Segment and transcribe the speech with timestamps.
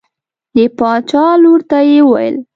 [0.55, 2.35] د باچا لور ته یې وویل.